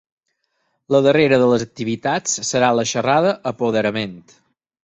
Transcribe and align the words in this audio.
La 0.95 1.01
darrera 1.07 1.39
de 1.43 1.51
les 1.51 1.67
activitats 1.67 2.39
serà 2.53 2.73
la 2.81 2.89
xerrada 2.93 3.37
Apoderament. 3.55 4.21